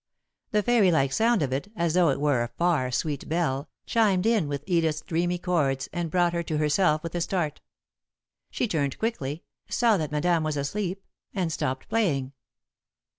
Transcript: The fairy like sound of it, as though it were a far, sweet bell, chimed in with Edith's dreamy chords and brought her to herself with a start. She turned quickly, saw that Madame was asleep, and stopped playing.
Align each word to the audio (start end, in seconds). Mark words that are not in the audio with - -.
The 0.49 0.63
fairy 0.63 0.89
like 0.91 1.11
sound 1.13 1.43
of 1.43 1.53
it, 1.53 1.71
as 1.75 1.93
though 1.93 2.09
it 2.09 2.19
were 2.19 2.41
a 2.41 2.47
far, 2.47 2.89
sweet 2.89 3.29
bell, 3.29 3.69
chimed 3.85 4.25
in 4.25 4.47
with 4.47 4.63
Edith's 4.65 5.03
dreamy 5.03 5.37
chords 5.37 5.89
and 5.93 6.09
brought 6.09 6.33
her 6.33 6.41
to 6.41 6.57
herself 6.57 7.03
with 7.03 7.13
a 7.13 7.21
start. 7.21 7.61
She 8.49 8.67
turned 8.67 8.97
quickly, 8.97 9.43
saw 9.69 9.97
that 9.97 10.11
Madame 10.11 10.41
was 10.43 10.57
asleep, 10.57 11.05
and 11.35 11.53
stopped 11.53 11.87
playing. 11.87 12.31